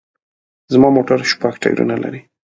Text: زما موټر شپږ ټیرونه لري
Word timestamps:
زما 0.73 0.87
موټر 0.95 1.19
شپږ 1.31 1.53
ټیرونه 1.61 1.95
لري 2.03 2.21